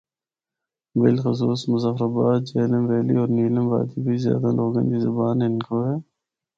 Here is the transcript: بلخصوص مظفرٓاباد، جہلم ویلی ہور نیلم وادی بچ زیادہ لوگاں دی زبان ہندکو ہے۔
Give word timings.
بلخصوص 0.99 1.59
مظفرٓاباد، 1.71 2.41
جہلم 2.51 2.83
ویلی 2.89 3.15
ہور 3.17 3.29
نیلم 3.35 3.65
وادی 3.71 3.97
بچ 4.05 4.17
زیادہ 4.25 4.49
لوگاں 4.57 4.83
دی 4.89 4.97
زبان 5.05 5.35
ہندکو 5.45 5.77
ہے۔ 5.87 5.95